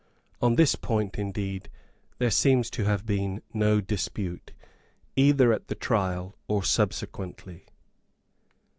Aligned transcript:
On 0.41 0.55
this 0.55 0.73
point 0.73 1.19
indeed 1.19 1.69
there 2.17 2.31
seems 2.31 2.71
to 2.71 2.85
have 2.85 3.05
been 3.05 3.43
no 3.53 3.79
dispute, 3.81 4.51
either 5.15 5.53
at 5.53 5.67
the 5.67 5.75
trial 5.75 6.33
or 6.47 6.63
subsequently. 6.63 7.67